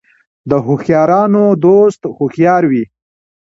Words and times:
د 0.49 0.51
هوښیارانو 0.65 1.43
دوست 1.63 2.01
هوښیار 2.17 2.63
وي. 2.71 2.83